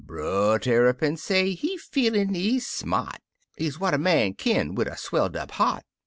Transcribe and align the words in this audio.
Brer 0.03 0.57
Tarrypin 0.57 1.15
say 1.17 1.51
he 1.53 1.77
feelin' 1.77 2.35
ez 2.35 2.65
smart 2.65 3.19
Ez 3.59 3.79
what 3.79 3.93
a 3.93 3.99
man 3.99 4.33
kin 4.33 4.73
wid 4.73 4.87
a 4.87 4.97
swelled 4.97 5.37
up 5.37 5.51
heart. 5.51 5.83